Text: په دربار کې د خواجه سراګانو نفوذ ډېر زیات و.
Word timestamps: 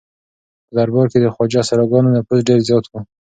په 0.67 0.71
دربار 0.77 1.05
کې 1.11 1.19
د 1.21 1.25
خواجه 1.33 1.61
سراګانو 1.69 2.13
نفوذ 2.15 2.39
ډېر 2.47 2.59
زیات 2.67 2.85
و. 2.87 2.93